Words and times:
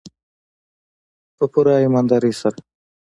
په 1.37 1.45
پوره 1.51 1.73
ایمانداري 1.83 2.33
سره. 2.41 2.59